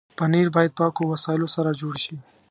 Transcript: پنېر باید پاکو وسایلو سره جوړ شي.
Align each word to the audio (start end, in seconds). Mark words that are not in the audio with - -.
پنېر 0.17 0.47
باید 0.55 0.71
پاکو 0.79 1.01
وسایلو 1.11 1.47
سره 1.55 1.77
جوړ 1.81 1.93
شي. 2.03 2.15